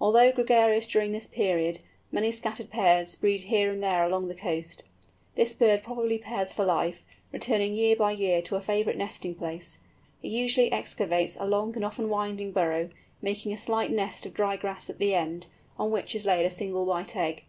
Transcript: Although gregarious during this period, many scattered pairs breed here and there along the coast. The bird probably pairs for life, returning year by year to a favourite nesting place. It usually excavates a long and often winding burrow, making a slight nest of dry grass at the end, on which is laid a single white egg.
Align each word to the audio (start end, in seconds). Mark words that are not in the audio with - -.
Although 0.00 0.30
gregarious 0.30 0.86
during 0.86 1.10
this 1.10 1.26
period, 1.26 1.80
many 2.12 2.30
scattered 2.30 2.70
pairs 2.70 3.16
breed 3.16 3.40
here 3.42 3.72
and 3.72 3.82
there 3.82 4.04
along 4.04 4.28
the 4.28 4.34
coast. 4.36 4.84
The 5.34 5.52
bird 5.58 5.82
probably 5.82 6.18
pairs 6.18 6.52
for 6.52 6.64
life, 6.64 7.02
returning 7.32 7.74
year 7.74 7.96
by 7.96 8.12
year 8.12 8.40
to 8.42 8.54
a 8.54 8.60
favourite 8.60 8.96
nesting 8.96 9.34
place. 9.34 9.78
It 10.22 10.28
usually 10.30 10.70
excavates 10.70 11.36
a 11.40 11.48
long 11.48 11.74
and 11.74 11.84
often 11.84 12.08
winding 12.08 12.52
burrow, 12.52 12.90
making 13.20 13.52
a 13.52 13.56
slight 13.56 13.90
nest 13.90 14.24
of 14.24 14.34
dry 14.34 14.56
grass 14.56 14.88
at 14.88 14.98
the 14.98 15.14
end, 15.16 15.48
on 15.80 15.90
which 15.90 16.14
is 16.14 16.26
laid 16.26 16.46
a 16.46 16.50
single 16.50 16.84
white 16.86 17.16
egg. 17.16 17.42